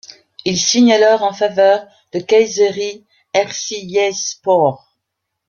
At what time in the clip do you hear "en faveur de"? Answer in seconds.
1.21-2.19